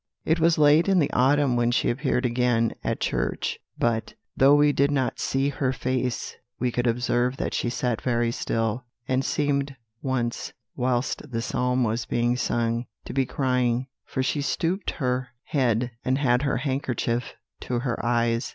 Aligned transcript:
"It 0.25 0.39
was 0.39 0.57
late 0.57 0.87
in 0.89 0.97
the 0.97 1.11
autumn 1.13 1.55
when 1.55 1.69
she 1.69 1.91
appeared 1.91 2.25
again 2.25 2.71
at 2.83 2.99
church; 2.99 3.59
but, 3.77 4.15
though 4.35 4.55
we 4.55 4.71
did 4.73 4.89
not 4.89 5.19
see 5.19 5.49
her 5.49 5.71
face, 5.71 6.37
we 6.59 6.71
could 6.71 6.87
observe 6.87 7.37
that 7.37 7.53
she 7.53 7.69
sat 7.69 8.01
very 8.01 8.31
still, 8.31 8.83
and 9.07 9.23
seemed 9.23 9.75
once, 10.01 10.53
whilst 10.75 11.31
the 11.31 11.39
psalm 11.43 11.83
was 11.83 12.05
being 12.07 12.35
sung, 12.35 12.87
to 13.05 13.13
be 13.13 13.27
crying, 13.27 13.85
for 14.03 14.23
she 14.23 14.41
stooped 14.41 14.89
her 14.97 15.27
head, 15.43 15.91
and 16.03 16.17
had 16.17 16.41
her 16.41 16.57
handkerchief 16.57 17.35
to 17.59 17.81
her 17.81 18.03
eyes. 18.03 18.49